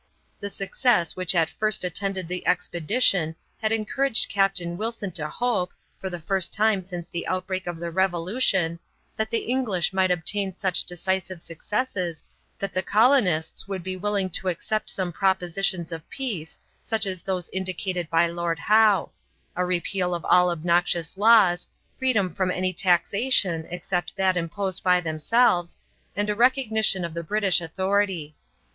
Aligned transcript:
The 0.39 0.49
success 0.49 1.15
which 1.15 1.35
at 1.35 1.47
first 1.47 1.83
attended 1.83 2.27
the 2.27 2.47
expedition 2.47 3.35
had 3.61 3.71
encouraged 3.71 4.29
Captain 4.31 4.75
Wilson 4.75 5.11
to 5.11 5.29
hope, 5.29 5.73
for 5.99 6.09
the 6.09 6.19
first 6.19 6.51
time 6.51 6.83
since 6.83 7.07
the 7.07 7.27
outbreak 7.27 7.67
of 7.67 7.77
the 7.77 7.91
Revolution, 7.91 8.79
that 9.15 9.29
the 9.29 9.45
English 9.45 9.93
might 9.93 10.09
obtain 10.09 10.55
such 10.55 10.85
decisive 10.85 11.43
successes 11.43 12.23
that 12.57 12.73
the 12.73 12.81
colonists 12.81 13.67
would 13.67 13.83
be 13.83 13.95
willing 13.95 14.31
to 14.31 14.47
accept 14.47 14.89
some 14.89 15.13
propositions 15.13 15.91
of 15.91 16.09
peace 16.09 16.59
such 16.81 17.05
as 17.05 17.21
those 17.21 17.47
indicated 17.49 18.09
by 18.09 18.25
Lord 18.25 18.57
Howe 18.57 19.11
a 19.55 19.63
repeal 19.63 20.15
of 20.15 20.25
all 20.25 20.49
obnoxious 20.49 21.15
laws, 21.15 21.67
freedom 21.95 22.33
from 22.33 22.49
any 22.49 22.73
taxation 22.73 23.67
except 23.69 24.15
that 24.15 24.35
imposed 24.35 24.81
by 24.81 24.99
themselves, 24.99 25.77
and 26.15 26.27
a 26.27 26.33
recognition 26.33 27.05
of 27.05 27.13
the 27.13 27.21
British 27.21 27.61
authority. 27.61 28.35